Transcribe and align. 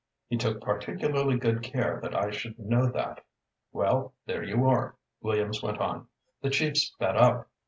"He 0.27 0.35
took 0.35 0.61
particularly 0.61 1.37
good 1.37 1.61
care 1.61 1.99
that 2.01 2.15
I 2.15 2.31
should 2.31 2.57
know 2.57 2.87
that." 2.87 3.23
"Well, 3.71 4.15
there 4.25 4.41
you 4.43 4.65
are," 4.65 4.95
Williams 5.21 5.61
went 5.61 5.77
on. 5.77 6.07
"The 6.41 6.49
Chief's 6.49 6.95
fed 6.97 7.15
up. 7.15 7.47